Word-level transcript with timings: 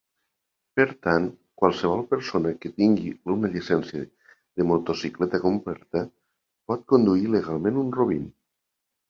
Per 0.79 0.85
tant, 1.07 1.25
qualsevol 1.63 2.01
persona 2.13 2.53
que 2.63 2.71
tingui 2.79 3.11
una 3.33 3.51
"llicència 3.57 4.01
de 4.63 4.67
motocicleta 4.71 5.41
completa" 5.45 6.03
pot 6.73 6.89
conduir 6.95 7.31
legalment 7.37 7.81
un 7.85 7.95
Robin. 8.01 8.27